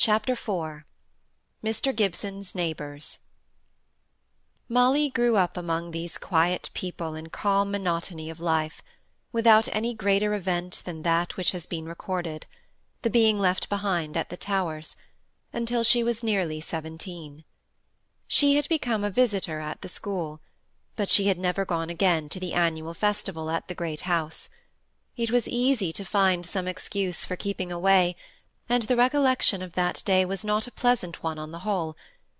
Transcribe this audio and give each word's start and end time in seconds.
Chapter 0.00 0.34
IV 0.34 0.84
Mr 1.64 1.94
Gibson's 1.94 2.54
Neighbours 2.54 3.18
Molly 4.68 5.10
grew 5.10 5.34
up 5.36 5.56
among 5.56 5.90
these 5.90 6.16
quiet 6.16 6.70
people 6.72 7.16
in 7.16 7.30
calm 7.30 7.72
monotony 7.72 8.30
of 8.30 8.38
life, 8.38 8.80
without 9.32 9.68
any 9.72 9.94
greater 9.94 10.34
event 10.34 10.82
than 10.84 11.02
that 11.02 11.36
which 11.36 11.50
has 11.50 11.66
been 11.66 11.86
recorded, 11.86 12.46
the 13.02 13.10
being 13.10 13.40
left 13.40 13.68
behind 13.68 14.16
at 14.16 14.28
the 14.28 14.36
Towers, 14.36 14.96
until 15.52 15.82
she 15.82 16.04
was 16.04 16.22
nearly 16.22 16.60
seventeen. 16.60 17.42
She 18.28 18.54
had 18.54 18.68
become 18.68 19.02
a 19.02 19.10
visitor 19.10 19.58
at 19.58 19.82
the 19.82 19.88
school, 19.88 20.40
but 20.94 21.08
she 21.08 21.26
had 21.26 21.40
never 21.40 21.64
gone 21.64 21.90
again 21.90 22.28
to 22.28 22.38
the 22.38 22.52
annual 22.52 22.94
festival 22.94 23.50
at 23.50 23.66
the 23.66 23.74
great 23.74 24.02
house. 24.02 24.48
It 25.16 25.32
was 25.32 25.48
easy 25.48 25.92
to 25.94 26.04
find 26.04 26.46
some 26.46 26.68
excuse 26.68 27.24
for 27.24 27.34
keeping 27.34 27.72
away, 27.72 28.14
and 28.70 28.82
the 28.82 28.96
recollection 28.96 29.62
of 29.62 29.72
that 29.72 30.02
day 30.04 30.26
was 30.26 30.44
not 30.44 30.66
a 30.66 30.70
pleasant 30.70 31.22
one 31.22 31.38
on 31.38 31.52
the 31.52 31.60
whole, 31.60 31.96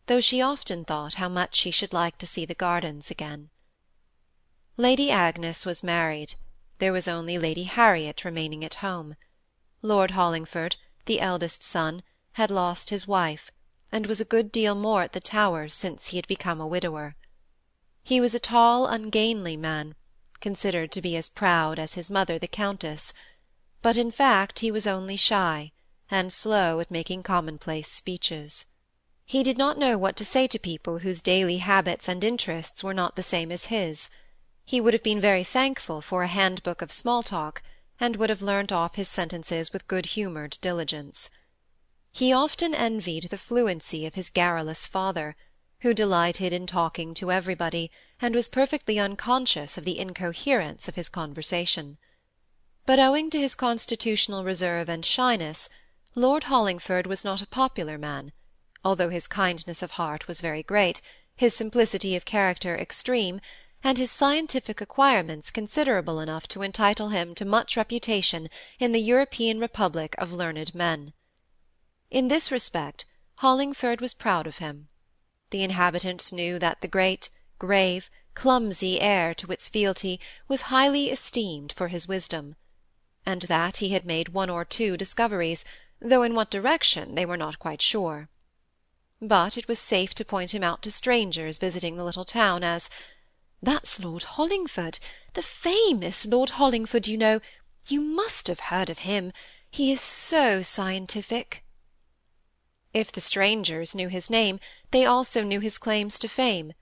though 0.08 0.20
she 0.20 0.42
often 0.42 0.84
thought 0.84 1.14
how 1.14 1.26
much 1.26 1.56
she 1.56 1.70
should 1.70 1.94
like 1.94 2.18
to 2.18 2.26
see 2.26 2.44
the 2.44 2.54
gardens 2.54 3.10
again. 3.10 3.48
Lady 4.76 5.10
Agnes 5.10 5.64
was 5.64 5.82
married; 5.82 6.34
there 6.80 6.92
was 6.92 7.08
only 7.08 7.38
Lady 7.38 7.64
Harriet 7.64 8.26
remaining 8.26 8.62
at 8.62 8.74
home. 8.84 9.16
Lord 9.80 10.10
Hollingford, 10.10 10.76
the 11.06 11.18
eldest 11.18 11.62
son, 11.62 12.02
had 12.32 12.50
lost 12.50 12.90
his 12.90 13.08
wife, 13.08 13.50
and 13.90 14.04
was 14.04 14.20
a 14.20 14.24
good 14.26 14.52
deal 14.52 14.74
more 14.74 15.02
at 15.02 15.14
the 15.14 15.20
Towers 15.20 15.74
since 15.74 16.08
he 16.08 16.18
had 16.18 16.28
become 16.28 16.60
a 16.60 16.66
widower. 16.66 17.16
He 18.02 18.20
was 18.20 18.34
a 18.34 18.38
tall, 18.38 18.86
ungainly 18.86 19.56
man, 19.56 19.94
considered 20.40 20.92
to 20.92 21.00
be 21.00 21.16
as 21.16 21.30
proud 21.30 21.78
as 21.78 21.94
his 21.94 22.10
mother 22.10 22.38
the 22.38 22.46
Countess, 22.46 23.14
but 23.80 23.96
in 23.96 24.10
fact 24.10 24.58
he 24.58 24.70
was 24.70 24.86
only 24.86 25.16
shy, 25.16 25.72
and 26.10 26.32
slow 26.32 26.80
at 26.80 26.90
making 26.90 27.22
commonplace 27.22 27.90
speeches. 27.90 28.64
He 29.26 29.42
did 29.42 29.58
not 29.58 29.78
know 29.78 29.98
what 29.98 30.16
to 30.16 30.24
say 30.24 30.46
to 30.46 30.58
people 30.58 31.00
whose 31.00 31.20
daily 31.20 31.58
habits 31.58 32.08
and 32.08 32.24
interests 32.24 32.82
were 32.82 32.94
not 32.94 33.14
the 33.14 33.22
same 33.22 33.52
as 33.52 33.66
his. 33.66 34.08
He 34.64 34.80
would 34.80 34.94
have 34.94 35.02
been 35.02 35.20
very 35.20 35.44
thankful 35.44 36.00
for 36.00 36.22
a 36.22 36.28
handbook 36.28 36.80
of 36.80 36.90
small 36.90 37.22
talk, 37.22 37.62
and 38.00 38.16
would 38.16 38.30
have 38.30 38.40
learnt 38.40 38.72
off 38.72 38.94
his 38.94 39.08
sentences 39.08 39.72
with 39.72 39.88
good-humoured 39.88 40.56
diligence. 40.60 41.28
He 42.10 42.32
often 42.32 42.74
envied 42.74 43.24
the 43.24 43.36
fluency 43.36 44.06
of 44.06 44.14
his 44.14 44.30
garrulous 44.30 44.86
father, 44.86 45.36
who 45.80 45.92
delighted 45.92 46.52
in 46.52 46.66
talking 46.66 47.12
to 47.14 47.30
everybody, 47.30 47.90
and 48.20 48.34
was 48.34 48.48
perfectly 48.48 48.98
unconscious 48.98 49.76
of 49.76 49.84
the 49.84 49.98
incoherence 49.98 50.88
of 50.88 50.94
his 50.94 51.08
conversation. 51.08 51.98
But 52.86 52.98
owing 52.98 53.30
to 53.30 53.40
his 53.40 53.54
constitutional 53.54 54.42
reserve 54.42 54.88
and 54.88 55.04
shyness, 55.04 55.68
Lord 56.18 56.46
Hollingford 56.46 57.06
was 57.06 57.24
not 57.24 57.42
a 57.42 57.46
popular 57.46 57.96
man, 57.96 58.32
although 58.84 59.08
his 59.08 59.28
kindness 59.28 59.84
of 59.84 59.92
heart 59.92 60.26
was 60.26 60.40
very 60.40 60.64
great, 60.64 61.00
his 61.36 61.54
simplicity 61.54 62.16
of 62.16 62.24
character 62.24 62.76
extreme, 62.76 63.40
and 63.84 63.98
his 63.98 64.10
scientific 64.10 64.80
acquirements 64.80 65.52
considerable 65.52 66.18
enough 66.18 66.48
to 66.48 66.62
entitle 66.62 67.10
him 67.10 67.36
to 67.36 67.44
much 67.44 67.76
reputation 67.76 68.50
in 68.80 68.90
the 68.90 68.98
European 68.98 69.60
republic 69.60 70.16
of 70.18 70.32
learned 70.32 70.74
men. 70.74 71.12
In 72.10 72.26
this 72.26 72.50
respect 72.50 73.04
Hollingford 73.36 74.00
was 74.00 74.12
proud 74.12 74.48
of 74.48 74.58
him. 74.58 74.88
The 75.50 75.62
inhabitants 75.62 76.32
knew 76.32 76.58
that 76.58 76.80
the 76.80 76.88
great, 76.88 77.30
grave, 77.60 78.10
clumsy 78.34 79.00
heir 79.00 79.34
to 79.34 79.52
its 79.52 79.68
fealty 79.68 80.18
was 80.48 80.62
highly 80.62 81.10
esteemed 81.10 81.72
for 81.76 81.86
his 81.86 82.08
wisdom, 82.08 82.56
and 83.24 83.42
that 83.42 83.76
he 83.76 83.90
had 83.90 84.04
made 84.04 84.30
one 84.30 84.50
or 84.50 84.64
two 84.64 84.96
discoveries, 84.96 85.64
though 86.00 86.22
in 86.22 86.32
what 86.32 86.48
direction 86.48 87.16
they 87.16 87.26
were 87.26 87.36
not 87.36 87.58
quite 87.58 87.82
sure. 87.82 88.28
But 89.20 89.58
it 89.58 89.66
was 89.66 89.80
safe 89.80 90.14
to 90.14 90.24
point 90.24 90.54
him 90.54 90.62
out 90.62 90.80
to 90.82 90.92
strangers 90.92 91.58
visiting 91.58 91.96
the 91.96 92.04
little 92.04 92.24
town 92.24 92.62
as 92.62 92.88
"That's 93.60 93.98
Lord 93.98 94.22
Hollingford, 94.22 95.00
the 95.32 95.42
famous 95.42 96.24
Lord 96.24 96.50
Hollingford, 96.50 97.08
you 97.08 97.16
know. 97.18 97.40
You 97.88 98.00
must 98.00 98.46
have 98.46 98.60
heard 98.70 98.90
of 98.90 99.00
him. 99.00 99.32
He 99.72 99.90
is 99.90 100.00
so 100.00 100.62
scientific." 100.62 101.64
If 102.94 103.10
the 103.10 103.20
strangers 103.20 103.92
knew 103.92 104.06
his 104.06 104.30
name, 104.30 104.60
they 104.92 105.04
also 105.04 105.42
knew 105.42 105.58
his 105.58 105.78
claims 105.78 106.16
to 106.20 106.28
fame; 106.28 106.74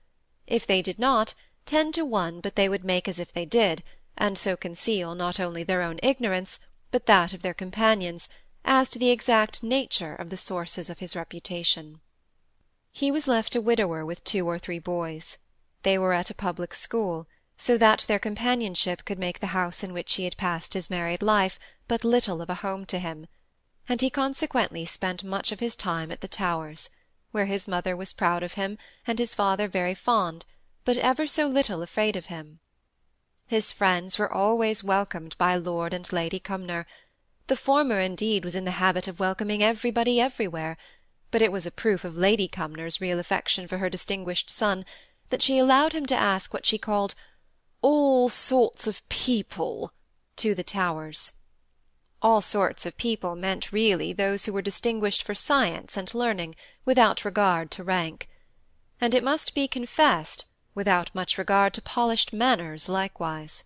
if 0.45 0.67
they 0.67 0.83
did 0.83 0.99
not, 0.99 1.33
ten 1.65 1.91
to 1.93 2.05
one 2.05 2.39
but 2.39 2.55
they 2.55 2.69
would 2.69 2.85
make 2.85 3.07
as 3.07 3.19
if 3.19 3.33
they 3.33 3.45
did, 3.45 3.83
and 4.15 4.37
so 4.37 4.55
conceal 4.55 5.15
not 5.15 5.39
only 5.39 5.63
their 5.63 5.81
own 5.81 5.99
ignorance, 6.03 6.59
but 6.91 7.07
that 7.07 7.33
of 7.33 7.41
their 7.41 7.55
companions, 7.55 8.29
as 8.67 8.89
to 8.89 8.99
the 8.99 9.09
exact 9.09 9.63
nature 9.63 10.13
of 10.13 10.29
the 10.29 10.37
sources 10.37 10.89
of 10.89 10.99
his 10.99 11.15
reputation. 11.15 11.99
He 12.91 13.09
was 13.09 13.27
left 13.27 13.55
a 13.55 13.61
widower 13.61 14.05
with 14.05 14.23
two 14.23 14.47
or 14.47 14.59
three 14.59 14.77
boys. 14.79 15.39
They 15.81 15.97
were 15.97 16.13
at 16.13 16.29
a 16.29 16.35
public 16.35 16.75
school, 16.75 17.25
so 17.57 17.77
that 17.77 18.05
their 18.07 18.19
companionship 18.19 19.05
could 19.05 19.17
make 19.17 19.39
the 19.39 19.47
house 19.55 19.83
in 19.83 19.93
which 19.93 20.13
he 20.15 20.25
had 20.25 20.37
passed 20.37 20.73
his 20.73 20.89
married 20.89 21.23
life 21.23 21.57
but 21.87 22.03
little 22.03 22.41
of 22.41 22.49
a 22.49 22.55
home 22.55 22.85
to 22.85 22.99
him 22.99 23.27
and 23.89 24.01
he 24.01 24.09
consequently 24.09 24.85
spent 24.85 25.23
much 25.23 25.51
of 25.51 25.61
his 25.61 25.75
time 25.75 26.11
at 26.11 26.19
the 26.21 26.27
Towers, 26.27 26.89
where 27.31 27.45
his 27.45 27.67
mother 27.67 27.95
was 27.95 28.11
proud 28.11 28.43
of 28.43 28.53
him 28.53 28.77
and 29.05 29.17
his 29.17 29.33
father 29.33 29.67
very 29.67 29.93
fond, 29.95 30.45
but 30.83 30.97
ever 30.97 31.25
so 31.25 31.47
little 31.47 31.81
afraid 31.81 32.15
of 32.17 32.25
him. 32.25 32.59
His 33.45 33.71
friends 33.71 34.19
were 34.19 34.31
always 34.31 34.83
welcomed 34.83 35.37
by 35.37 35.55
Lord 35.55 35.93
and 35.93 36.11
Lady 36.11 36.39
Cumnor; 36.39 36.85
the 37.47 37.55
former 37.55 37.99
indeed 37.99 38.43
was 38.43 38.55
in 38.55 38.65
the 38.65 38.71
habit 38.71 39.07
of 39.07 39.19
welcoming 39.19 39.63
everybody 39.63 40.19
everywhere, 40.19 40.77
but 41.31 41.41
it 41.41 41.51
was 41.51 41.65
a 41.65 41.71
proof 41.71 42.03
of 42.03 42.17
Lady 42.17 42.47
Cumnor's 42.47 42.99
real 42.99 43.19
affection 43.19 43.67
for 43.67 43.77
her 43.77 43.89
distinguished 43.89 44.49
son 44.49 44.83
that 45.29 45.41
she 45.41 45.57
allowed 45.57 45.93
him 45.93 46.05
to 46.05 46.15
ask 46.15 46.53
what 46.53 46.65
she 46.65 46.77
called 46.77 47.15
all 47.81 48.27
sorts 48.27 48.85
of 48.85 49.07
people 49.07 49.93
to 50.35 50.53
the 50.53 50.63
Towers 50.63 51.31
all 52.21 52.41
sorts 52.41 52.85
of 52.85 52.97
people 52.97 53.35
meant 53.35 53.71
really 53.71 54.11
those 54.11 54.45
who 54.45 54.53
were 54.53 54.61
distinguished 54.61 55.21
for 55.23 55.35
science 55.35 55.95
and 55.95 56.13
learning, 56.15 56.55
without 56.83 57.23
regard 57.23 57.69
to 57.69 57.83
rank; 57.83 58.27
and 58.99 59.13
it 59.13 59.23
must 59.23 59.53
be 59.53 59.67
confessed, 59.67 60.45
without 60.73 61.13
much 61.13 61.37
regard 61.37 61.73
to 61.73 61.81
polished 61.81 62.33
manners 62.33 62.89
likewise. 62.89 63.63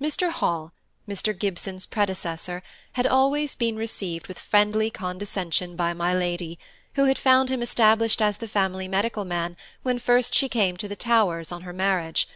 Mr. 0.00 0.30
Hall, 0.30 0.72
Mr. 1.08 1.36
Gibson's 1.36 1.84
predecessor, 1.84 2.62
had 2.92 3.08
always 3.08 3.56
been 3.56 3.74
received 3.74 4.28
with 4.28 4.38
friendly 4.38 4.88
condescension 4.88 5.74
by 5.74 5.92
my 5.92 6.14
lady, 6.14 6.60
who 6.94 7.06
had 7.06 7.18
found 7.18 7.50
him 7.50 7.60
established 7.60 8.22
as 8.22 8.36
the 8.36 8.46
family 8.46 8.86
medical 8.86 9.24
man 9.24 9.56
when 9.82 9.98
first 9.98 10.32
she 10.32 10.48
came 10.48 10.76
to 10.76 10.86
the 10.86 10.94
Towers 10.94 11.50
on 11.50 11.62
her 11.62 11.72
marriage; 11.72 12.28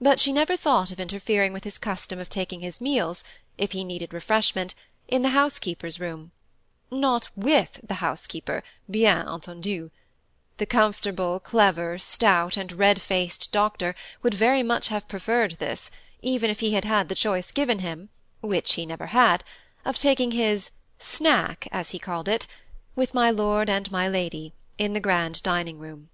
but 0.00 0.18
she 0.18 0.32
never 0.32 0.56
thought 0.56 0.90
of 0.90 0.98
interfering 0.98 1.52
with 1.52 1.62
his 1.62 1.78
custom 1.78 2.18
of 2.18 2.28
taking 2.28 2.62
his 2.62 2.80
meals 2.80 3.22
if 3.56 3.70
he 3.70 3.84
needed 3.84 4.12
refreshment, 4.12 4.74
in 5.06 5.22
the 5.22 5.28
housekeeper's 5.28 6.00
room; 6.00 6.32
not 6.90 7.28
with 7.36 7.78
the 7.80 8.02
housekeeper, 8.02 8.64
bien 8.90 9.28
entendu. 9.28 9.92
The 10.56 10.66
comfortable, 10.66 11.38
clever, 11.38 11.96
stout, 11.96 12.56
and 12.56 12.72
red-faced 12.72 13.52
doctor 13.52 13.94
would 14.20 14.34
very 14.34 14.64
much 14.64 14.88
have 14.88 15.06
preferred 15.06 15.52
this, 15.60 15.92
even 16.22 16.50
if 16.50 16.60
he 16.60 16.72
had 16.72 16.84
had 16.84 17.08
the 17.08 17.14
choice 17.14 17.50
given 17.52 17.78
him, 17.80 18.08
which 18.40 18.74
he 18.74 18.86
never 18.86 19.06
had, 19.06 19.44
of 19.84 19.96
taking 19.96 20.32
his 20.32 20.70
snack, 20.98 21.66
as 21.72 21.90
he 21.90 21.98
called 21.98 22.28
it, 22.28 22.46
with 22.94 23.14
my 23.14 23.30
lord 23.30 23.70
and 23.70 23.90
my 23.90 24.08
lady, 24.08 24.54
in 24.78 24.92
the 24.92 25.00
grand 25.00 25.42
dining-room. 25.42 26.08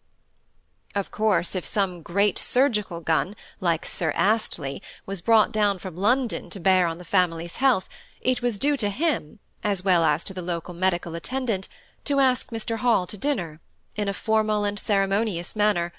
Of 0.94 1.11
course, 1.11 1.55
if 1.55 1.67
some 1.67 2.03
great 2.03 2.39
surgical 2.39 3.00
gun, 3.00 3.37
like 3.61 3.84
Sir 3.84 4.12
Astley, 4.12 4.81
was 5.05 5.21
brought 5.21 5.53
down 5.53 5.78
from 5.78 5.97
London 5.97 6.49
to 6.50 6.61
bear 6.61 6.87
on 6.87 6.99
the 6.99 7.05
family's 7.05 7.56
health, 7.56 7.88
it 8.21 8.41
was 8.41 8.59
due 8.59 8.77
to 8.78 8.88
him, 8.88 9.38
as 9.62 9.84
well 9.84 10.05
as 10.05 10.25
to 10.25 10.33
the 10.33 10.41
local 10.43 10.73
medical 10.73 11.15
attendant, 11.15 11.69
to 12.05 12.21
ask 12.21 12.50
Mr. 12.50 12.79
Hall 12.79 13.06
to 13.06 13.19
dinner, 13.19 13.61
in 13.94 14.09
a 14.09 14.14
formal 14.14 14.64
and 14.64 14.79
ceremonious 14.79 15.55
manner, 15.55 15.93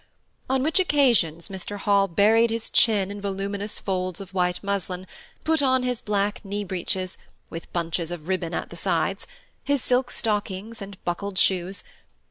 on 0.49 0.63
which 0.63 0.79
occasions 0.79 1.49
Mr. 1.49 1.77
Hall 1.77 2.07
buried 2.07 2.49
his 2.49 2.69
chin 2.69 3.11
in 3.11 3.19
voluminous 3.19 3.79
folds 3.79 4.21
of 4.21 4.33
white 4.33 4.63
muslin, 4.63 5.05
put 5.43 5.61
on 5.61 5.83
his 5.83 5.99
black 5.99 6.43
knee-breeches, 6.45 7.17
with 7.49 7.71
bunches 7.73 8.11
of 8.11 8.29
ribbon 8.29 8.53
at 8.53 8.69
the 8.69 8.75
sides, 8.77 9.27
his 9.63 9.83
silk 9.83 10.09
stockings 10.09 10.81
and 10.81 11.03
buckled 11.03 11.37
shoes, 11.37 11.83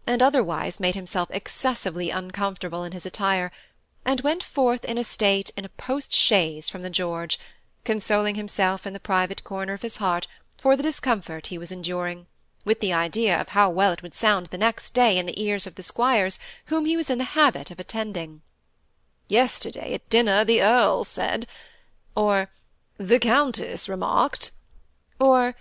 and 0.06 0.22
otherwise 0.22 0.80
made 0.80 0.94
himself 0.94 1.30
excessively 1.30 2.08
uncomfortable 2.08 2.84
in 2.84 2.92
his 2.92 3.04
attire, 3.04 3.52
and 4.04 4.22
went 4.22 4.42
forth 4.42 4.84
in 4.86 4.96
a 4.96 5.04
state 5.04 5.50
in 5.56 5.66
a 5.66 5.68
post-chaise 5.68 6.70
from 6.70 6.80
the 6.80 6.88
George, 6.88 7.38
consoling 7.84 8.36
himself 8.36 8.86
in 8.86 8.94
the 8.94 9.00
private 9.00 9.44
corner 9.44 9.74
of 9.74 9.82
his 9.82 9.98
heart 9.98 10.26
for 10.56 10.74
the 10.74 10.82
discomfort 10.82 11.48
he 11.48 11.58
was 11.58 11.70
enduring, 11.70 12.26
with 12.66 12.80
the 12.80 12.92
idea 12.92 13.40
of 13.40 13.50
how 13.50 13.70
well 13.70 13.92
it 13.92 14.02
would 14.02 14.14
sound 14.14 14.46
the 14.46 14.58
next 14.58 14.92
day 14.92 15.16
in 15.16 15.24
the 15.24 15.42
ears 15.42 15.66
of 15.66 15.76
the 15.76 15.82
squires 15.82 16.38
whom 16.66 16.84
he 16.84 16.96
was 16.96 17.08
in 17.08 17.16
the 17.16 17.32
habit 17.38 17.70
of 17.70 17.80
attending. 17.80 18.42
Yesterday 19.28 19.94
at 19.94 20.08
dinner 20.10 20.44
the 20.44 20.60
Earl 20.60 21.04
said, 21.04 21.46
or 22.14 22.50
the 22.98 23.18
Countess 23.18 23.88
remarked, 23.88 24.50
or 25.18 25.54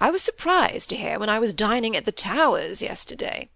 I 0.00 0.10
was 0.10 0.22
surprised 0.22 0.88
to 0.90 0.96
hear 0.96 1.18
when 1.18 1.28
I 1.28 1.38
was 1.38 1.54
dining 1.54 1.96
at 1.96 2.04
the 2.04 2.12
Towers 2.12 2.82
yesterday. 2.82 3.48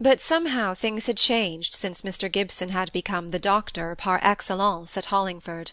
But 0.00 0.20
somehow 0.20 0.74
things 0.74 1.06
had 1.06 1.16
changed 1.16 1.74
since 1.74 2.02
Mr 2.02 2.30
Gibson 2.30 2.70
had 2.70 2.92
become 2.92 3.28
the 3.28 3.38
doctor 3.38 3.94
par 3.94 4.20
excellence 4.22 4.96
at 4.96 5.06
Hollingford. 5.06 5.72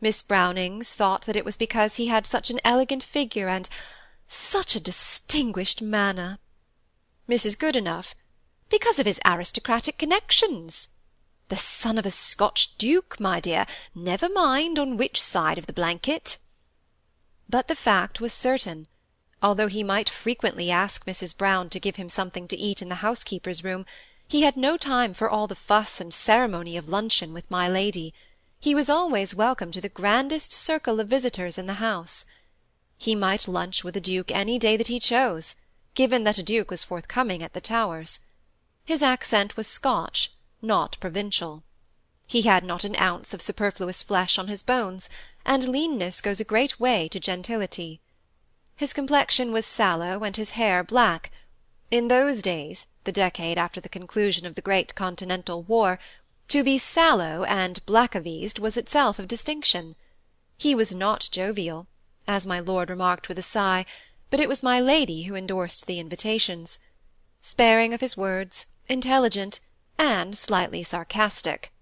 Miss 0.00 0.22
Brownings 0.22 0.92
thought 0.94 1.22
that 1.22 1.36
it 1.36 1.44
was 1.44 1.56
because 1.56 1.96
he 1.96 2.06
had 2.06 2.26
such 2.26 2.50
an 2.50 2.60
elegant 2.64 3.02
figure 3.02 3.48
and 3.48 3.68
such 4.28 4.74
a 4.74 4.80
distinguished 4.80 5.80
manner. 5.80 6.38
Mrs 7.28 7.56
Goodenough, 7.56 8.14
because 8.68 8.98
of 8.98 9.06
his 9.06 9.20
aristocratic 9.24 9.98
connections. 9.98 10.88
The 11.48 11.56
son 11.56 11.98
of 11.98 12.06
a 12.06 12.10
Scotch 12.10 12.76
duke, 12.78 13.20
my 13.20 13.40
dear, 13.40 13.66
never 13.94 14.28
mind 14.28 14.78
on 14.78 14.96
which 14.96 15.22
side 15.22 15.58
of 15.58 15.66
the 15.66 15.72
blanket. 15.72 16.38
But 17.48 17.68
the 17.68 17.76
fact 17.76 18.20
was 18.20 18.32
certain 18.32 18.88
although 19.42 19.68
he 19.68 19.84
might 19.84 20.08
frequently 20.08 20.70
ask 20.70 21.04
Mrs 21.04 21.36
Brown 21.36 21.68
to 21.70 21.78
give 21.78 21.96
him 21.96 22.08
something 22.08 22.48
to 22.48 22.56
eat 22.56 22.80
in 22.80 22.88
the 22.88 22.96
housekeeper's 22.96 23.62
room, 23.62 23.84
he 24.26 24.42
had 24.42 24.56
no 24.56 24.76
time 24.76 25.14
for 25.14 25.28
all 25.28 25.46
the 25.46 25.54
fuss 25.54 26.00
and 26.00 26.12
ceremony 26.12 26.76
of 26.76 26.88
luncheon 26.88 27.32
with 27.32 27.48
my 27.50 27.68
lady. 27.68 28.14
He 28.58 28.74
was 28.74 28.90
always 28.90 29.34
welcome 29.34 29.70
to 29.72 29.80
the 29.80 29.88
grandest 29.88 30.52
circle 30.52 30.98
of 30.98 31.08
visitors 31.08 31.58
in 31.58 31.66
the 31.66 31.74
house. 31.74 32.24
He 32.98 33.14
might 33.14 33.46
lunch 33.46 33.84
with 33.84 33.94
a 33.94 34.00
duke 34.00 34.30
any 34.30 34.58
day 34.58 34.74
that 34.78 34.86
he 34.86 34.98
chose, 34.98 35.54
given 35.94 36.24
that 36.24 36.38
a 36.38 36.42
duke 36.42 36.70
was 36.70 36.82
forthcoming 36.82 37.42
at 37.42 37.52
the 37.52 37.60
Towers. 37.60 38.20
His 38.86 39.02
accent 39.02 39.54
was 39.54 39.66
Scotch, 39.66 40.32
not 40.62 40.96
provincial. 40.98 41.62
He 42.26 42.42
had 42.42 42.64
not 42.64 42.84
an 42.84 42.96
ounce 42.96 43.34
of 43.34 43.42
superfluous 43.42 44.02
flesh 44.02 44.38
on 44.38 44.48
his 44.48 44.62
bones, 44.62 45.10
and 45.44 45.68
leanness 45.68 46.22
goes 46.22 46.40
a 46.40 46.44
great 46.44 46.80
way 46.80 47.06
to 47.08 47.20
gentility. 47.20 48.00
His 48.76 48.94
complexion 48.94 49.52
was 49.52 49.66
sallow 49.66 50.24
and 50.24 50.36
his 50.36 50.50
hair 50.50 50.82
black. 50.82 51.30
In 51.90 52.08
those 52.08 52.40
days, 52.40 52.86
the 53.04 53.12
decade 53.12 53.58
after 53.58 53.80
the 53.80 53.90
conclusion 53.90 54.46
of 54.46 54.54
the 54.54 54.62
great 54.62 54.94
Continental 54.94 55.62
War, 55.62 55.98
to 56.48 56.64
be 56.64 56.78
sallow 56.78 57.44
and 57.44 57.84
blackavised 57.84 58.58
was 58.58 58.78
itself 58.78 59.18
of 59.18 59.28
distinction. 59.28 59.96
He 60.56 60.74
was 60.74 60.94
not 60.94 61.28
jovial, 61.30 61.86
as 62.26 62.46
my 62.46 62.60
lord 62.60 62.90
remarked 62.90 63.28
with 63.28 63.38
a 63.38 63.42
sigh, 63.42 63.84
but 64.30 64.40
it 64.40 64.48
was 64.48 64.62
my 64.62 64.80
lady 64.80 65.24
who 65.24 65.34
endorsed 65.34 65.86
the 65.86 66.00
invitations. 66.00 66.78
Sparing 67.40 67.94
of 67.94 68.00
his 68.00 68.16
words, 68.16 68.66
intelligent, 68.88 69.60
and 69.98 70.36
slightly 70.36 70.82
sarcastic. 70.82 71.72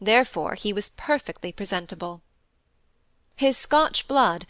Therefore 0.00 0.54
he 0.54 0.72
was 0.72 0.90
perfectly 0.90 1.52
presentable. 1.52 2.22
His 3.36 3.56
Scotch 3.56 4.08
blood 4.08 4.46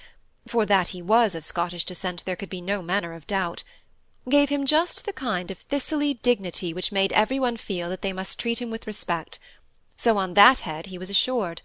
for 0.46 0.64
that 0.64 0.88
he 0.88 1.02
was 1.02 1.34
of 1.34 1.44
Scottish 1.44 1.84
descent 1.84 2.24
there 2.24 2.36
could 2.36 2.48
be 2.48 2.60
no 2.60 2.80
manner 2.80 3.12
of 3.12 3.26
doubt, 3.26 3.64
gave 4.28 4.48
him 4.48 4.66
just 4.66 5.04
the 5.04 5.12
kind 5.12 5.50
of 5.50 5.58
thistly 5.58 6.14
dignity 6.14 6.72
which 6.72 6.92
made 6.92 7.12
every 7.12 7.38
one 7.38 7.56
feel 7.56 7.88
that 7.88 8.02
they 8.02 8.12
must 8.12 8.38
treat 8.38 8.60
him 8.60 8.70
with 8.70 8.86
respect, 8.86 9.38
so 9.96 10.16
on 10.18 10.34
that 10.34 10.60
head 10.60 10.86
he 10.86 10.98
was 10.98 11.10
assured. 11.10 11.62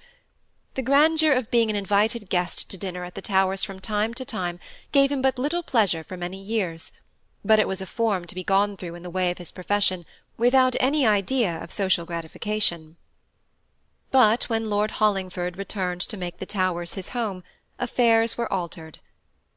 The 0.73 0.81
grandeur 0.81 1.33
of 1.33 1.51
being 1.51 1.69
an 1.69 1.75
invited 1.75 2.29
guest 2.29 2.71
to 2.71 2.77
dinner 2.77 3.03
at 3.03 3.13
the 3.15 3.21
Towers 3.21 3.61
from 3.61 3.81
time 3.81 4.13
to 4.13 4.23
time 4.23 4.57
gave 4.93 5.11
him 5.11 5.21
but 5.21 5.37
little 5.37 5.63
pleasure 5.63 6.01
for 6.01 6.15
many 6.15 6.41
years, 6.41 6.93
but 7.43 7.59
it 7.59 7.67
was 7.67 7.81
a 7.81 7.85
form 7.85 8.23
to 8.23 8.35
be 8.35 8.45
gone 8.45 8.77
through 8.77 8.95
in 8.95 9.03
the 9.03 9.09
way 9.09 9.31
of 9.31 9.37
his 9.37 9.51
profession 9.51 10.05
without 10.37 10.77
any 10.79 11.05
idea 11.05 11.61
of 11.61 11.73
social 11.73 12.05
gratification. 12.05 12.95
But 14.11 14.45
when 14.45 14.69
Lord 14.69 14.91
Hollingford 14.91 15.57
returned 15.57 15.99
to 16.01 16.15
make 16.15 16.37
the 16.37 16.45
Towers 16.45 16.93
his 16.93 17.09
home, 17.09 17.43
affairs 17.77 18.37
were 18.37 18.51
altered. 18.51 18.99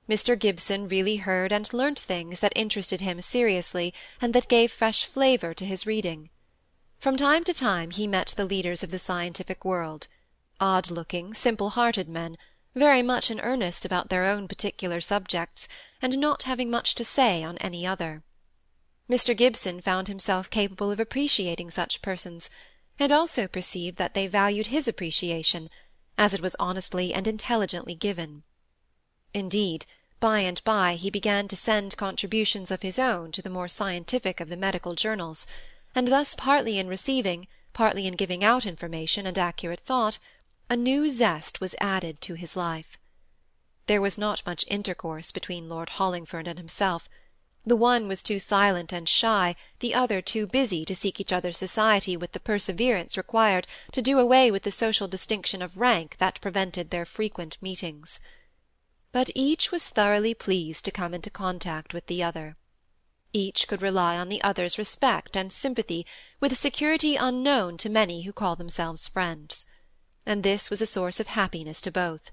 Mr 0.09 0.37
Gibson 0.37 0.89
really 0.89 1.19
heard 1.19 1.53
and 1.53 1.73
learnt 1.73 2.01
things 2.01 2.41
that 2.41 2.53
interested 2.57 3.01
him 3.01 3.21
seriously 3.21 3.95
and 4.21 4.35
that 4.35 4.49
gave 4.49 4.73
fresh 4.73 5.05
flavour 5.05 5.55
to 5.55 5.65
his 5.65 5.87
reading. 5.87 6.31
From 6.99 7.17
time 7.17 7.45
to 7.45 7.55
time 7.55 7.93
he 7.93 8.09
met 8.09 8.35
the 8.37 8.45
leaders 8.45 8.83
of 8.83 8.91
the 8.91 8.99
scientific 8.99 9.65
world, 9.65 10.09
odd-looking, 10.61 11.35
simple-hearted 11.35 12.09
men, 12.09 12.37
very 12.75 13.03
much 13.03 13.31
in 13.31 13.41
earnest 13.41 13.85
about 13.85 14.09
their 14.09 14.25
own 14.25 14.49
particular 14.49 15.01
subjects, 15.01 15.69
and 16.01 16.19
not 16.19 16.45
having 16.45 16.71
much 16.71 16.95
to 16.95 17.05
say 17.05 17.43
on 17.43 17.59
any 17.59 17.87
other. 17.87 18.23
Mr 19.09 19.37
Gibson 19.37 19.81
found 19.81 20.09
himself 20.09 20.49
capable 20.49 20.91
of 20.91 20.99
appreciating 20.99 21.71
such 21.71 22.01
persons, 22.01 22.49
and 22.99 23.13
also 23.13 23.47
perceived 23.47 23.99
that 23.99 24.15
they 24.15 24.27
valued 24.27 24.69
his 24.69 24.89
appreciation, 24.89 25.69
as 26.17 26.33
it 26.33 26.41
was 26.41 26.57
honestly 26.59 27.13
and 27.13 27.27
intelligently 27.27 27.95
given. 27.95 28.45
Indeed, 29.35 29.87
by 30.21 30.41
and 30.41 30.63
by 30.65 30.95
he 30.95 31.11
began 31.11 31.49
to 31.49 31.57
send 31.57 31.97
contributions 31.97 32.71
of 32.71 32.83
his 32.83 32.99
own 32.99 33.33
to 33.33 33.43
the 33.43 33.51
more 33.51 33.69
scientific 33.69 34.41
of 34.41 34.49
the 34.49 34.57
medical 34.57 34.95
journals, 34.95 35.47
and 35.95 36.09
thus 36.09 36.35
partly 36.35 36.79
in 36.79 36.89
receiving, 36.89 37.47
partly 37.73 38.07
in 38.07 38.15
giving 38.15 38.43
out 38.43 38.65
information 38.65 39.27
and 39.27 39.37
accurate 39.37 39.81
thought, 39.81 40.19
a 40.71 40.77
new 40.77 41.09
zest 41.09 41.61
was 41.61 41.75
added 41.81 42.21
to 42.21 42.35
his 42.35 42.57
life. 42.57 42.99
There 43.87 44.01
was 44.01 44.17
not 44.17 44.47
much 44.47 44.65
intercourse 44.69 45.31
between 45.31 45.69
Lord 45.69 45.91
Hollingford 45.91 46.47
and 46.47 46.59
himself. 46.59 47.09
The 47.67 47.77
one 47.77 48.09
was 48.09 48.23
too 48.23 48.39
silent 48.39 48.93
and 48.93 49.09
shy, 49.09 49.57
the 49.81 49.95
other 49.95 50.23
too 50.23 50.47
busy 50.47 50.85
to 50.87 50.97
seek 50.97 51.21
each 51.21 51.33
other's 51.33 51.59
society 51.59 52.17
with 52.17 52.33
the 52.33 52.41
perseverance 52.41 53.17
required 53.17 53.67
to 53.93 54.01
do 54.01 54.19
away 54.19 54.51
with 54.51 54.63
the 54.63 54.73
social 54.73 55.07
distinction 55.07 55.61
of 55.61 55.79
rank 55.79 56.17
that 56.19 56.41
prevented 56.41 56.91
their 56.91 57.05
frequent 57.05 57.59
meetings. 57.61 58.19
But 59.13 59.31
each 59.35 59.71
was 59.71 59.85
thoroughly 59.85 60.35
pleased 60.35 60.85
to 60.87 60.91
come 60.91 61.13
into 61.13 61.31
contact 61.31 61.93
with 61.93 62.07
the 62.07 62.23
other. 62.23 62.57
Each 63.33 63.69
could 63.69 63.83
rely 63.83 64.17
on 64.17 64.29
the 64.29 64.43
other's 64.43 64.79
respect 64.79 65.37
and 65.37 65.53
sympathy 65.53 66.07
with 66.41 66.53
a 66.53 66.57
security 66.57 67.17
unknown 67.17 67.77
to 67.79 67.91
many 67.91 68.23
who 68.23 68.33
call 68.33 68.57
themselves 68.57 69.09
friends. 69.09 69.67
And 70.27 70.43
this 70.43 70.71
was 70.71 70.81
a 70.81 70.87
source 70.87 71.21
of 71.21 71.29
happiness 71.29 71.81
to 71.83 71.91
both. 71.91 72.31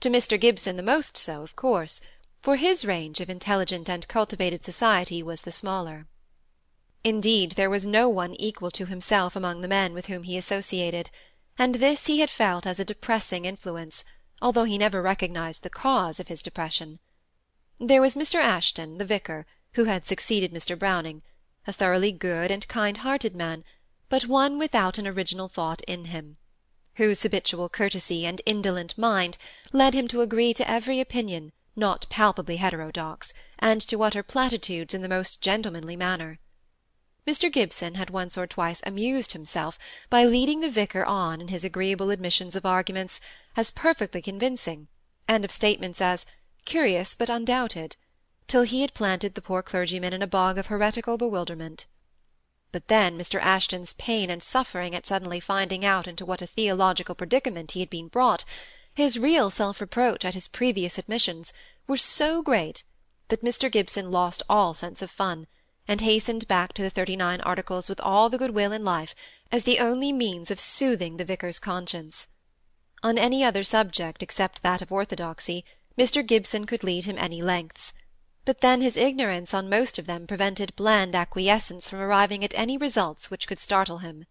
To 0.00 0.10
Mr 0.10 0.40
Gibson 0.40 0.76
the 0.76 0.82
most 0.82 1.16
so, 1.16 1.42
of 1.42 1.54
course 1.56 2.00
for 2.42 2.56
his 2.56 2.84
range 2.84 3.20
of 3.20 3.30
intelligent 3.30 3.88
and 3.88 4.08
cultivated 4.08 4.64
society 4.64 5.22
was 5.22 5.42
the 5.42 5.52
smaller. 5.52 6.08
Indeed, 7.04 7.52
there 7.52 7.70
was 7.70 7.86
no 7.86 8.08
one 8.08 8.34
equal 8.34 8.72
to 8.72 8.86
himself 8.86 9.36
among 9.36 9.60
the 9.60 9.68
men 9.68 9.92
with 9.94 10.06
whom 10.06 10.24
he 10.24 10.36
associated, 10.36 11.08
and 11.56 11.76
this 11.76 12.06
he 12.06 12.18
had 12.18 12.30
felt 12.30 12.66
as 12.66 12.80
a 12.80 12.84
depressing 12.84 13.44
influence, 13.44 14.04
although 14.40 14.64
he 14.64 14.76
never 14.76 15.00
recognized 15.00 15.62
the 15.62 15.70
cause 15.70 16.18
of 16.18 16.26
his 16.26 16.42
depression. 16.42 16.98
There 17.78 18.02
was 18.02 18.16
Mr 18.16 18.40
Ashton, 18.40 18.98
the 18.98 19.04
vicar, 19.04 19.46
who 19.74 19.84
had 19.84 20.04
succeeded 20.04 20.52
Mr 20.52 20.76
Browning, 20.76 21.22
a 21.64 21.72
thoroughly 21.72 22.10
good 22.10 22.50
and 22.50 22.66
kind-hearted 22.66 23.36
man, 23.36 23.62
but 24.08 24.26
one 24.26 24.58
without 24.58 24.98
an 24.98 25.06
original 25.06 25.48
thought 25.48 25.82
in 25.82 26.06
him, 26.06 26.38
whose 26.96 27.22
habitual 27.22 27.68
courtesy 27.68 28.26
and 28.26 28.42
indolent 28.44 28.98
mind 28.98 29.38
led 29.72 29.94
him 29.94 30.06
to 30.08 30.20
agree 30.20 30.52
to 30.52 30.70
every 30.70 31.00
opinion, 31.00 31.52
not 31.74 32.06
palpably 32.10 32.56
heterodox, 32.56 33.32
and 33.58 33.80
to 33.80 34.02
utter 34.02 34.22
platitudes 34.22 34.92
in 34.92 35.02
the 35.02 35.08
most 35.08 35.40
gentlemanly 35.40 35.96
manner. 35.96 36.38
Mr 37.26 37.52
Gibson 37.52 37.94
had 37.94 38.10
once 38.10 38.36
or 38.36 38.46
twice 38.46 38.82
amused 38.84 39.32
himself 39.32 39.78
by 40.10 40.24
leading 40.24 40.60
the 40.60 40.68
vicar 40.68 41.04
on 41.04 41.40
in 41.40 41.48
his 41.48 41.64
agreeable 41.64 42.10
admissions 42.10 42.56
of 42.56 42.66
arguments 42.66 43.20
as 43.56 43.70
perfectly 43.70 44.20
convincing, 44.20 44.88
and 45.28 45.44
of 45.44 45.50
statements 45.50 46.00
as 46.00 46.26
curious 46.64 47.14
but 47.14 47.30
undoubted, 47.30 47.96
till 48.48 48.62
he 48.62 48.82
had 48.82 48.92
planted 48.92 49.34
the 49.34 49.40
poor 49.40 49.62
clergyman 49.62 50.12
in 50.12 50.20
a 50.20 50.26
bog 50.26 50.58
of 50.58 50.66
heretical 50.66 51.16
bewilderment. 51.16 51.86
But 52.72 52.88
then 52.88 53.18
Mr. 53.18 53.38
Ashton's 53.40 53.92
pain 53.92 54.30
and 54.30 54.42
suffering 54.42 54.94
at 54.94 55.06
suddenly 55.06 55.38
finding 55.40 55.84
out 55.84 56.08
into 56.08 56.24
what 56.24 56.42
a 56.42 56.46
theological 56.46 57.14
predicament 57.14 57.72
he 57.72 57.80
had 57.80 57.90
been 57.90 58.08
brought 58.08 58.44
his 58.94 59.18
real 59.18 59.50
self-reproach 59.50 60.24
at 60.24 60.34
his 60.34 60.48
previous 60.48 60.98
admissions, 60.98 61.52
were 61.86 61.96
so 61.96 62.42
great 62.42 62.84
that 63.28 63.44
Mr. 63.44 63.70
Gibson 63.70 64.10
lost 64.10 64.42
all 64.48 64.74
sense 64.74 65.00
of 65.00 65.10
fun, 65.10 65.46
and 65.88 66.00
hastened 66.00 66.46
back 66.46 66.72
to 66.74 66.82
the 66.82 66.90
thirty-nine 66.90 67.40
articles 67.40 67.88
with 67.88 68.00
all 68.00 68.28
the 68.28 68.38
good-will 68.38 68.72
in 68.72 68.84
life, 68.84 69.14
as 69.50 69.64
the 69.64 69.78
only 69.78 70.12
means 70.12 70.50
of 70.50 70.60
soothing 70.60 71.16
the 71.16 71.24
vicar's 71.24 71.58
conscience. 71.58 72.26
On 73.02 73.18
any 73.18 73.42
other 73.42 73.64
subject 73.64 74.22
except 74.22 74.62
that 74.62 74.82
of 74.82 74.92
orthodoxy, 74.92 75.64
Mr. 75.98 76.26
Gibson 76.26 76.66
could 76.66 76.84
lead 76.84 77.04
him 77.04 77.18
any 77.18 77.42
lengths, 77.42 77.92
but 78.44 78.60
then 78.60 78.80
his 78.80 78.96
ignorance 78.96 79.54
on 79.54 79.68
most 79.68 79.98
of 79.98 80.06
them 80.06 80.26
prevented 80.26 80.74
bland 80.74 81.14
acquiescence 81.14 81.88
from 81.88 82.00
arriving 82.00 82.42
at 82.42 82.54
any 82.54 82.76
results 82.76 83.30
which 83.30 83.46
could 83.46 83.58
startle 83.58 83.98
him. 83.98 84.24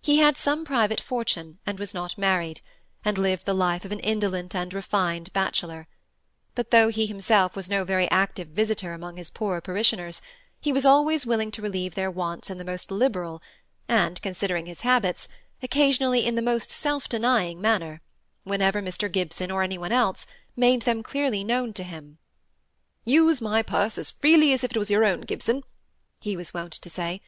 He 0.00 0.18
had 0.18 0.36
some 0.36 0.64
private 0.64 1.00
fortune, 1.00 1.58
and 1.66 1.78
was 1.78 1.94
not 1.94 2.18
married, 2.18 2.60
and 3.04 3.16
lived 3.16 3.46
the 3.46 3.54
life 3.54 3.84
of 3.84 3.92
an 3.92 4.00
indolent 4.00 4.54
and 4.54 4.74
refined 4.74 5.32
bachelor. 5.32 5.86
But 6.54 6.72
though 6.72 6.88
he 6.88 7.06
himself 7.06 7.54
was 7.54 7.70
no 7.70 7.84
very 7.84 8.10
active 8.10 8.48
visitor 8.48 8.92
among 8.92 9.16
his 9.16 9.30
poorer 9.30 9.60
parishioners, 9.60 10.20
he 10.60 10.72
was 10.72 10.84
always 10.84 11.24
willing 11.24 11.52
to 11.52 11.62
relieve 11.62 11.94
their 11.94 12.10
wants 12.10 12.50
in 12.50 12.58
the 12.58 12.64
most 12.64 12.90
liberal, 12.90 13.40
and, 13.88 14.20
considering 14.20 14.66
his 14.66 14.80
habits, 14.80 15.28
occasionally 15.62 16.26
in 16.26 16.34
the 16.34 16.42
most 16.42 16.70
self-denying 16.70 17.60
manner, 17.60 18.00
whenever 18.42 18.82
Mr 18.82 19.10
Gibson 19.10 19.50
or 19.52 19.62
any 19.62 19.78
one 19.78 19.92
else 19.92 20.26
made 20.56 20.82
them 20.82 21.04
clearly 21.04 21.44
known 21.44 21.72
to 21.74 21.84
him. 21.84 22.18
Use 23.08 23.40
my 23.40 23.62
purse 23.62 23.96
as 23.96 24.10
freely 24.10 24.52
as 24.52 24.62
if 24.62 24.72
it 24.72 24.76
was 24.76 24.90
your 24.90 25.02
own, 25.02 25.22
Gibson, 25.22 25.64
he 26.20 26.36
was 26.36 26.52
wont 26.52 26.74
to 26.74 26.90
say. 26.90 27.22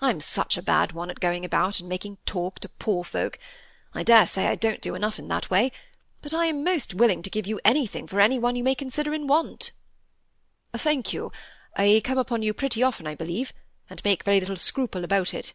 I'm 0.00 0.22
such 0.22 0.56
a 0.56 0.62
bad 0.62 0.92
one 0.92 1.10
at 1.10 1.20
going 1.20 1.44
about 1.44 1.80
and 1.80 1.86
making 1.86 2.16
talk 2.24 2.60
to 2.60 2.68
poor 2.70 3.04
folk. 3.04 3.38
I 3.92 4.02
dare 4.02 4.26
say 4.26 4.46
I 4.46 4.54
don't 4.54 4.80
do 4.80 4.94
enough 4.94 5.18
in 5.18 5.28
that 5.28 5.50
way, 5.50 5.70
but 6.22 6.32
I 6.32 6.46
am 6.46 6.64
most 6.64 6.94
willing 6.94 7.20
to 7.20 7.28
give 7.28 7.46
you 7.46 7.60
anything 7.62 8.06
for 8.06 8.20
any 8.20 8.38
one 8.38 8.56
you 8.56 8.64
may 8.64 8.74
consider 8.74 9.12
in 9.12 9.26
want. 9.26 9.72
Thank 10.72 11.12
you. 11.12 11.30
I 11.76 12.00
come 12.02 12.16
upon 12.16 12.40
you 12.40 12.54
pretty 12.54 12.82
often, 12.82 13.06
I 13.06 13.14
believe, 13.14 13.52
and 13.90 14.02
make 14.06 14.22
very 14.22 14.40
little 14.40 14.56
scruple 14.56 15.04
about 15.04 15.34
it. 15.34 15.52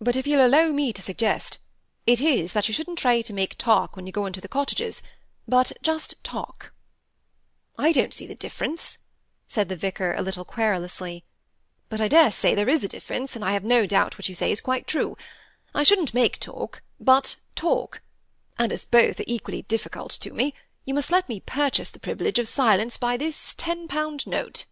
But 0.00 0.16
if 0.16 0.26
you'll 0.26 0.44
allow 0.44 0.72
me 0.72 0.92
to 0.92 1.02
suggest, 1.02 1.58
it 2.04 2.20
is 2.20 2.52
that 2.52 2.66
you 2.66 2.74
shouldn't 2.74 2.98
try 2.98 3.20
to 3.20 3.32
make 3.32 3.56
talk 3.56 3.94
when 3.94 4.08
you 4.08 4.12
go 4.12 4.26
into 4.26 4.40
the 4.40 4.48
cottages, 4.48 5.04
but 5.46 5.70
just 5.82 6.24
talk. 6.24 6.72
I 7.78 7.92
don't 7.92 8.12
see 8.12 8.26
the 8.26 8.34
difference, 8.34 8.98
said 9.46 9.68
the 9.68 9.76
vicar 9.76 10.14
a 10.14 10.22
little 10.22 10.44
querulously. 10.44 11.24
But 11.88 12.00
I 12.00 12.08
dare 12.08 12.30
say 12.30 12.54
there 12.54 12.68
is 12.68 12.82
a 12.82 12.88
difference, 12.88 13.36
and 13.36 13.44
I 13.44 13.52
have 13.52 13.64
no 13.64 13.86
doubt 13.86 14.18
what 14.18 14.28
you 14.28 14.34
say 14.34 14.50
is 14.50 14.60
quite 14.60 14.86
true. 14.86 15.16
I 15.74 15.82
shouldn't 15.82 16.14
make 16.14 16.38
talk, 16.38 16.82
but 16.98 17.36
talk. 17.54 18.00
And 18.58 18.72
as 18.72 18.84
both 18.84 19.20
are 19.20 19.24
equally 19.26 19.62
difficult 19.62 20.10
to 20.12 20.32
me, 20.32 20.54
you 20.84 20.94
must 20.94 21.10
let 21.10 21.28
me 21.28 21.40
purchase 21.40 21.90
the 21.90 21.98
privilege 21.98 22.38
of 22.38 22.48
silence 22.48 22.96
by 22.96 23.16
this 23.16 23.54
ten-pound 23.56 24.26
note. 24.26 24.64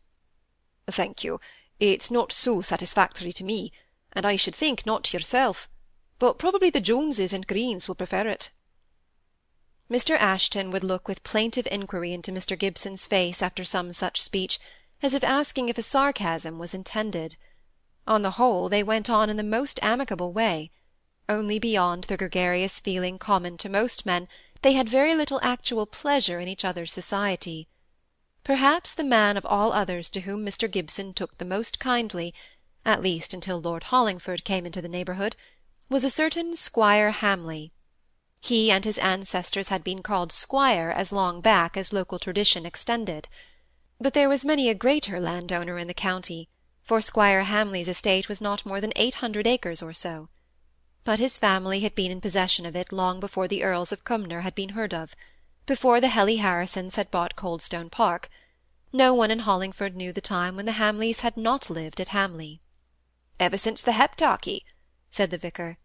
Thank 0.86 1.24
you. 1.24 1.40
It's 1.80 2.10
not 2.10 2.32
so 2.32 2.60
satisfactory 2.60 3.32
to 3.32 3.44
me, 3.44 3.72
and 4.12 4.26
I 4.26 4.36
should 4.36 4.54
think 4.54 4.86
not 4.86 5.04
to 5.04 5.16
yourself. 5.16 5.68
But 6.18 6.38
probably 6.38 6.70
the 6.70 6.80
Joneses 6.80 7.32
and 7.32 7.46
Greens 7.46 7.88
will 7.88 7.94
prefer 7.94 8.28
it. 8.28 8.50
Mr. 9.92 10.16
Ashton 10.18 10.70
would 10.70 10.82
look 10.82 11.06
with 11.06 11.22
plaintive 11.22 11.68
inquiry 11.70 12.14
into 12.14 12.32
Mr. 12.32 12.58
Gibson's 12.58 13.04
face 13.04 13.42
after 13.42 13.62
some 13.62 13.92
such 13.92 14.22
speech, 14.22 14.58
as 15.02 15.12
if 15.12 15.22
asking 15.22 15.68
if 15.68 15.76
a 15.76 15.82
sarcasm 15.82 16.58
was 16.58 16.72
intended. 16.72 17.36
On 18.06 18.22
the 18.22 18.30
whole, 18.40 18.70
they 18.70 18.82
went 18.82 19.10
on 19.10 19.28
in 19.28 19.36
the 19.36 19.42
most 19.42 19.78
amicable 19.82 20.32
way; 20.32 20.70
only 21.28 21.58
beyond 21.58 22.04
the 22.04 22.16
gregarious 22.16 22.80
feeling 22.80 23.18
common 23.18 23.58
to 23.58 23.68
most 23.68 24.06
men, 24.06 24.28
they 24.62 24.72
had 24.72 24.88
very 24.88 25.14
little 25.14 25.38
actual 25.42 25.84
pleasure 25.84 26.40
in 26.40 26.48
each 26.48 26.64
other's 26.64 26.90
society. 26.90 27.68
Perhaps 28.44 28.94
the 28.94 29.04
man 29.04 29.36
of 29.36 29.44
all 29.44 29.74
others 29.74 30.08
to 30.08 30.22
whom 30.22 30.42
Mr. 30.42 30.70
Gibson 30.70 31.12
took 31.12 31.36
the 31.36 31.44
most 31.44 31.78
kindly, 31.78 32.32
at 32.86 33.02
least 33.02 33.34
until 33.34 33.60
Lord 33.60 33.82
Hollingford 33.82 34.42
came 34.42 34.64
into 34.64 34.80
the 34.80 34.88
neighbourhood, 34.88 35.36
was 35.90 36.02
a 36.02 36.08
certain 36.08 36.56
Squire 36.56 37.10
Hamley. 37.10 37.72
He 38.44 38.72
and 38.72 38.84
his 38.84 38.98
ancestors 38.98 39.68
had 39.68 39.84
been 39.84 40.02
called 40.02 40.32
squire 40.32 40.90
as 40.90 41.12
long 41.12 41.40
back 41.40 41.76
as 41.76 41.92
local 41.92 42.18
tradition 42.18 42.66
extended. 42.66 43.28
But 44.00 44.14
there 44.14 44.28
was 44.28 44.44
many 44.44 44.68
a 44.68 44.74
greater 44.74 45.20
landowner 45.20 45.78
in 45.78 45.86
the 45.86 45.94
county, 45.94 46.48
for 46.82 47.00
Squire 47.00 47.44
Hamley's 47.44 47.86
estate 47.86 48.28
was 48.28 48.40
not 48.40 48.66
more 48.66 48.80
than 48.80 48.92
eight 48.96 49.14
hundred 49.22 49.46
acres 49.46 49.80
or 49.80 49.92
so. 49.92 50.28
But 51.04 51.20
his 51.20 51.38
family 51.38 51.82
had 51.82 51.94
been 51.94 52.10
in 52.10 52.20
possession 52.20 52.66
of 52.66 52.74
it 52.74 52.90
long 52.90 53.20
before 53.20 53.46
the 53.46 53.62
Earls 53.62 53.92
of 53.92 54.02
Cumnor 54.02 54.40
had 54.40 54.56
been 54.56 54.70
heard 54.70 54.92
of, 54.92 55.14
before 55.64 56.00
the 56.00 56.08
Hely 56.08 56.38
Harrisons 56.38 56.96
had 56.96 57.12
bought 57.12 57.36
Coldstone 57.36 57.90
Park. 57.90 58.28
No 58.92 59.14
one 59.14 59.30
in 59.30 59.42
Hollingford 59.42 59.94
knew 59.94 60.12
the 60.12 60.20
time 60.20 60.56
when 60.56 60.66
the 60.66 60.72
Hamleys 60.82 61.20
had 61.20 61.36
not 61.36 61.70
lived 61.70 62.00
at 62.00 62.08
Hamley. 62.08 62.60
"Ever 63.38 63.56
since 63.56 63.84
the 63.84 63.92
Heptarchy," 63.92 64.64
said 65.10 65.30
the 65.30 65.38
vicar. 65.38 65.78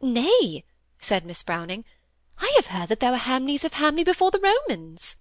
"Nay!" 0.00 0.64
Said 1.04 1.26
Miss 1.26 1.42
Browning. 1.42 1.84
"I 2.38 2.52
have 2.54 2.68
heard 2.68 2.88
that 2.88 3.00
there 3.00 3.10
were 3.10 3.16
Hamleys 3.16 3.64
of 3.64 3.72
Hamley 3.72 4.04
before 4.04 4.30
the 4.30 4.38
Romans." 4.38 5.16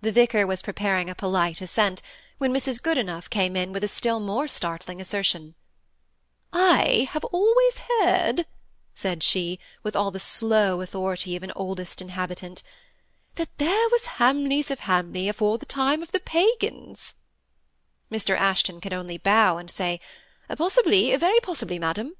The 0.00 0.10
vicar 0.10 0.44
was 0.44 0.60
preparing 0.60 1.08
a 1.08 1.14
polite 1.14 1.60
assent, 1.60 2.02
when 2.38 2.52
Mrs. 2.52 2.82
Goodenough 2.82 3.30
came 3.30 3.54
in 3.54 3.72
with 3.72 3.84
a 3.84 3.86
still 3.86 4.18
more 4.18 4.48
startling 4.48 5.00
assertion. 5.00 5.54
"I 6.52 7.06
have 7.12 7.22
always 7.26 7.78
heard," 7.88 8.46
said 8.92 9.22
she, 9.22 9.60
with 9.84 9.94
all 9.94 10.10
the 10.10 10.18
slow 10.18 10.80
authority 10.80 11.36
of 11.36 11.44
an 11.44 11.52
oldest 11.54 12.02
inhabitant, 12.02 12.64
"that 13.36 13.56
there 13.58 13.88
was 13.90 14.18
Hamleys 14.18 14.68
of 14.68 14.80
Hamley 14.80 15.28
afore 15.28 15.58
the 15.58 15.64
time 15.64 16.02
of 16.02 16.10
the 16.10 16.18
pagans." 16.18 17.14
Mr. 18.10 18.36
Ashton 18.36 18.80
could 18.80 18.92
only 18.92 19.16
bow 19.16 19.58
and 19.58 19.70
say, 19.70 20.00
"Possibly, 20.56 21.14
very 21.14 21.38
possibly, 21.38 21.78
madam." 21.78 22.16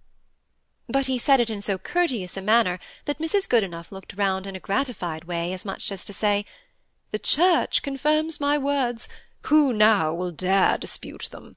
But 0.90 1.04
he 1.04 1.18
said 1.18 1.38
it 1.38 1.50
in 1.50 1.60
so 1.60 1.76
courteous 1.76 2.34
a 2.34 2.40
manner 2.40 2.80
that 3.04 3.18
Mrs. 3.18 3.46
Goodenough 3.46 3.92
looked 3.92 4.16
round 4.16 4.46
in 4.46 4.56
a 4.56 4.60
gratified 4.60 5.24
way, 5.24 5.52
as 5.52 5.66
much 5.66 5.92
as 5.92 6.02
to 6.06 6.14
say, 6.14 6.46
"The 7.10 7.18
Church 7.18 7.82
confirms 7.82 8.40
my 8.40 8.56
words. 8.56 9.06
Who 9.52 9.74
now 9.74 10.14
will 10.14 10.30
dare 10.30 10.78
dispute 10.78 11.28
them?" 11.30 11.56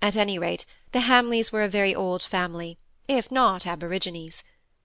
At 0.00 0.14
any 0.14 0.38
rate, 0.38 0.64
the 0.92 1.00
Hamleys 1.00 1.50
were 1.50 1.64
a 1.64 1.68
very 1.68 1.92
old 1.92 2.22
family, 2.22 2.78
if 3.08 3.32
not 3.32 3.66
aborigines. 3.66 4.44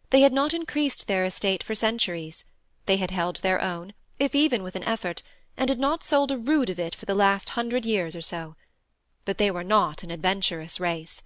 They 0.10 0.22
had 0.22 0.34
not 0.34 0.52
increased 0.52 1.06
their 1.06 1.24
estate 1.24 1.62
for 1.62 1.76
centuries; 1.76 2.44
they 2.88 2.98
had 2.98 3.12
held 3.12 3.36
their 3.44 3.62
own, 3.62 3.94
if 4.18 4.34
even 4.34 4.64
with 4.64 4.76
an 4.76 4.86
effort, 4.86 5.22
and 5.56 5.70
had 5.70 5.78
not 5.78 6.04
sold 6.04 6.32
a 6.32 6.38
rood 6.40 6.72
of 6.72 6.80
it 6.80 6.96
for 6.96 7.06
the 7.06 7.14
last 7.14 7.50
hundred 7.50 7.86
years 7.86 8.16
or 8.16 8.24
so. 8.24 8.56
But 9.24 9.38
they 9.38 9.52
were 9.52 9.64
not 9.64 10.02
an 10.02 10.10
adventurous 10.10 10.80
race. 10.80 11.22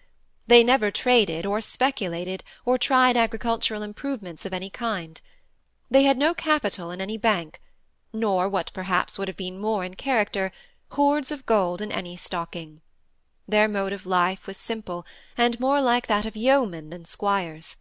They 0.46 0.64
never 0.64 0.92
traded, 0.92 1.46
or 1.46 1.62
speculated, 1.62 2.44
or 2.66 2.78
tried 2.78 3.16
agricultural 3.16 3.82
improvements 3.82 4.46
of 4.46 4.54
any 4.54 4.70
kind. 4.70 5.22
They 5.90 6.04
had 6.04 6.18
no 6.18 6.34
capital 6.34 6.92
in 6.92 7.00
any 7.00 7.18
bank, 7.18 7.62
nor, 8.12 8.50
what 8.50 8.72
perhaps 8.74 9.18
would 9.18 9.28
have 9.28 9.38
been 9.38 9.58
more 9.60 9.84
in 9.84 9.96
character, 9.96 10.52
hoards 10.90 11.32
of 11.32 11.46
gold 11.46 11.82
in 11.82 11.92
any 11.92 12.16
stocking. 12.16 12.82
Their 13.48 13.68
mode 13.68 13.94
of 13.94 14.06
life 14.06 14.48
was 14.48 14.58
simple, 14.58 15.06
and 15.38 15.60
more 15.60 15.82
like 15.82 16.08
that 16.08 16.26
of 16.26 16.36
yeomen 16.36 16.90
than 16.90 17.06
squires. 17.06 17.78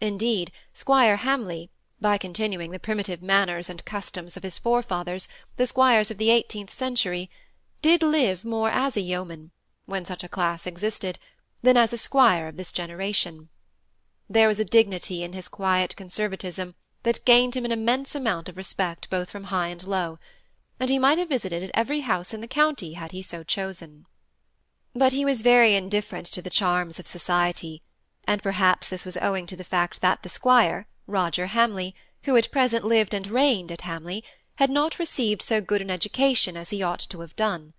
Indeed, 0.00 0.52
Squire 0.72 1.16
Hamley, 1.16 1.70
by 2.00 2.18
continuing 2.18 2.70
the 2.70 2.78
primitive 2.78 3.22
manners 3.22 3.70
and 3.70 3.84
customs 3.84 4.36
of 4.36 4.42
his 4.42 4.58
forefathers, 4.58 5.28
the 5.56 5.66
squires 5.66 6.10
of 6.10 6.18
the 6.18 6.30
eighteenth 6.30 6.72
century, 6.72 7.30
did 7.80 8.02
live 8.02 8.44
more 8.44 8.70
as 8.70 8.96
a 8.96 9.00
yeoman, 9.00 9.52
when 9.86 10.04
such 10.04 10.24
a 10.24 10.28
class 10.28 10.66
existed, 10.66 11.18
than 11.64 11.78
as 11.78 11.94
a 11.94 11.96
squire 11.96 12.46
of 12.46 12.58
this 12.58 12.72
generation. 12.72 13.48
There 14.28 14.48
was 14.48 14.60
a 14.60 14.66
dignity 14.66 15.22
in 15.22 15.32
his 15.32 15.48
quiet 15.48 15.96
conservatism 15.96 16.74
that 17.04 17.24
gained 17.24 17.56
him 17.56 17.64
an 17.64 17.72
immense 17.72 18.14
amount 18.14 18.50
of 18.50 18.58
respect 18.58 19.08
both 19.08 19.30
from 19.30 19.44
high 19.44 19.68
and 19.68 19.82
low, 19.82 20.18
and 20.78 20.90
he 20.90 20.98
might 20.98 21.16
have 21.16 21.30
visited 21.30 21.62
at 21.62 21.70
every 21.72 22.00
house 22.00 22.34
in 22.34 22.42
the 22.42 22.46
county 22.46 22.92
had 22.92 23.12
he 23.12 23.22
so 23.22 23.42
chosen. 23.42 24.06
But 24.94 25.14
he 25.14 25.24
was 25.24 25.40
very 25.40 25.74
indifferent 25.74 26.26
to 26.28 26.42
the 26.42 26.50
charms 26.50 26.98
of 26.98 27.06
society, 27.06 27.82
and 28.24 28.42
perhaps 28.42 28.88
this 28.88 29.06
was 29.06 29.16
owing 29.16 29.46
to 29.46 29.56
the 29.56 29.64
fact 29.64 30.02
that 30.02 30.22
the 30.22 30.28
squire, 30.28 30.86
Roger 31.06 31.46
Hamley, 31.46 31.94
who 32.24 32.36
at 32.36 32.50
present 32.50 32.84
lived 32.84 33.14
and 33.14 33.26
reigned 33.26 33.72
at 33.72 33.82
Hamley, 33.82 34.22
had 34.56 34.68
not 34.68 34.98
received 34.98 35.40
so 35.40 35.62
good 35.62 35.80
an 35.80 35.90
education 35.90 36.58
as 36.58 36.70
he 36.70 36.82
ought 36.82 37.00
to 37.00 37.20
have 37.20 37.34
done. 37.36 37.72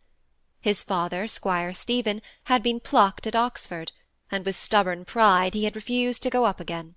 His 0.65 0.81
father, 0.81 1.27
Squire 1.27 1.75
Stephen, 1.75 2.24
had 2.45 2.63
been 2.63 2.79
plucked 2.79 3.27
at 3.27 3.36
Oxford, 3.36 3.91
and 4.31 4.43
with 4.43 4.57
stubborn 4.57 5.05
pride 5.05 5.53
he 5.53 5.65
had 5.65 5.75
refused 5.75 6.24
to 6.24 6.31
go 6.31 6.45
up 6.45 6.60
again. 6.60 6.95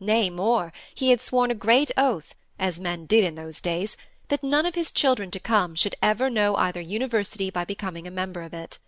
Nay, 0.00 0.30
more, 0.30 0.72
he 0.94 1.10
had 1.10 1.20
sworn 1.20 1.50
a 1.50 1.54
great 1.54 1.90
oath, 1.98 2.34
as 2.58 2.80
men 2.80 3.04
did 3.04 3.22
in 3.22 3.34
those 3.34 3.60
days, 3.60 3.98
that 4.28 4.42
none 4.42 4.64
of 4.64 4.76
his 4.76 4.90
children 4.90 5.30
to 5.32 5.38
come 5.38 5.74
should 5.74 5.94
ever 6.00 6.30
know 6.30 6.56
either 6.56 6.80
university 6.80 7.50
by 7.50 7.66
becoming 7.66 8.06
a 8.06 8.10
member 8.10 8.40
of 8.40 8.54
it. 8.54 8.78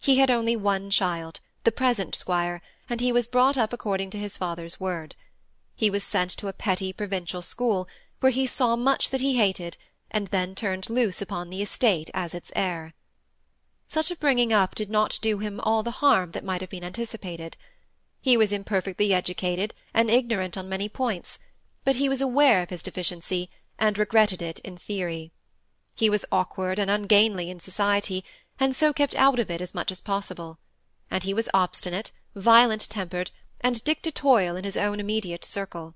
He 0.00 0.18
had 0.18 0.28
only 0.28 0.56
one 0.56 0.90
child, 0.90 1.38
the 1.62 1.70
present 1.70 2.16
squire, 2.16 2.62
and 2.90 3.00
he 3.00 3.12
was 3.12 3.28
brought 3.28 3.56
up 3.56 3.72
according 3.72 4.10
to 4.10 4.18
his 4.18 4.36
father's 4.36 4.80
word. 4.80 5.14
He 5.76 5.88
was 5.88 6.02
sent 6.02 6.30
to 6.30 6.48
a 6.48 6.52
petty 6.52 6.92
provincial 6.92 7.42
school, 7.42 7.86
where 8.18 8.32
he 8.32 8.44
saw 8.44 8.74
much 8.74 9.10
that 9.10 9.20
he 9.20 9.36
hated, 9.36 9.76
and 10.10 10.26
then 10.34 10.56
turned 10.56 10.90
loose 10.90 11.22
upon 11.22 11.48
the 11.48 11.62
estate 11.62 12.10
as 12.12 12.34
its 12.34 12.50
heir. 12.56 12.94
Such 13.94 14.10
a 14.10 14.16
bringing 14.16 14.54
up 14.54 14.74
did 14.74 14.88
not 14.88 15.18
do 15.20 15.36
him 15.40 15.60
all 15.60 15.82
the 15.82 15.90
harm 16.00 16.30
that 16.30 16.46
might 16.46 16.62
have 16.62 16.70
been 16.70 16.82
anticipated. 16.82 17.58
He 18.22 18.38
was 18.38 18.50
imperfectly 18.50 19.12
educated 19.12 19.74
and 19.92 20.08
ignorant 20.08 20.56
on 20.56 20.66
many 20.66 20.88
points, 20.88 21.38
but 21.84 21.96
he 21.96 22.08
was 22.08 22.22
aware 22.22 22.62
of 22.62 22.70
his 22.70 22.82
deficiency, 22.82 23.50
and 23.78 23.98
regretted 23.98 24.40
it 24.40 24.60
in 24.60 24.78
theory. 24.78 25.34
He 25.94 26.08
was 26.08 26.24
awkward 26.32 26.78
and 26.78 26.90
ungainly 26.90 27.50
in 27.50 27.60
society, 27.60 28.24
and 28.58 28.74
so 28.74 28.94
kept 28.94 29.14
out 29.14 29.38
of 29.38 29.50
it 29.50 29.60
as 29.60 29.74
much 29.74 29.90
as 29.90 30.00
possible; 30.00 30.58
and 31.10 31.24
he 31.24 31.34
was 31.34 31.50
obstinate, 31.52 32.12
violent-tempered, 32.34 33.30
and 33.60 33.84
dictatorial 33.84 34.56
in 34.56 34.64
his 34.64 34.78
own 34.78 35.00
immediate 35.00 35.44
circle. 35.44 35.94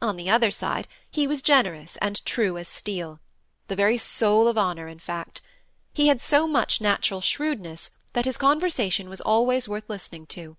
On 0.00 0.16
the 0.16 0.30
other 0.30 0.50
side, 0.50 0.88
he 1.10 1.26
was 1.26 1.42
generous 1.42 1.98
and 1.98 2.24
true 2.24 2.56
as 2.56 2.68
steel, 2.68 3.20
the 3.68 3.76
very 3.76 3.98
soul 3.98 4.48
of 4.48 4.56
honour, 4.56 4.88
in 4.88 4.98
fact. 4.98 5.42
He 5.94 6.08
had 6.08 6.22
so 6.22 6.46
much 6.48 6.80
natural 6.80 7.20
shrewdness 7.20 7.90
that 8.14 8.24
his 8.24 8.38
conversation 8.38 9.10
was 9.10 9.20
always 9.20 9.68
worth 9.68 9.90
listening 9.90 10.24
to, 10.28 10.56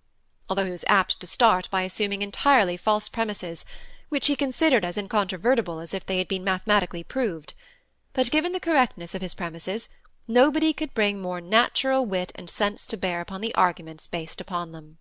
although 0.48 0.66
he 0.66 0.70
was 0.70 0.86
apt 0.88 1.20
to 1.20 1.26
start 1.26 1.68
by 1.72 1.82
assuming 1.82 2.22
entirely 2.22 2.78
false 2.78 3.10
premises, 3.10 3.66
which 4.10 4.28
he 4.28 4.36
considered 4.36 4.86
as 4.86 4.96
incontrovertible 4.96 5.80
as 5.80 5.92
if 5.96 6.06
they 6.06 6.20
had 6.20 6.28
been 6.28 6.44
mathematically 6.44 7.04
proved; 7.04 7.56
but 8.14 8.30
given 8.30 8.52
the 8.52 8.60
correctness 8.60 9.16
of 9.16 9.24
his 9.24 9.34
premises, 9.34 9.90
Nobody 10.28 10.72
could 10.72 10.94
bring 10.94 11.20
more 11.20 11.42
natural 11.42 12.06
wit 12.06 12.32
and 12.36 12.48
sense 12.48 12.86
to 12.88 12.96
bear 12.96 13.20
upon 13.20 13.42
the 13.42 13.56
arguments 13.56 14.06
based 14.08 14.40
upon 14.40 14.72
them. 14.72 15.00